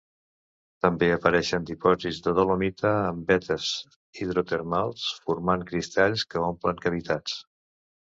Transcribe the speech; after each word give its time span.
També 0.85 1.09
apareixen 1.17 1.67
dipòsits 1.71 2.21
de 2.29 2.33
dolomita 2.39 2.95
en 3.11 3.21
vetes 3.29 3.69
hidrotermals, 4.25 5.07
formant 5.29 5.71
cristalls 5.73 6.29
que 6.33 6.47
omplen 6.53 6.87
cavitats. 6.89 7.43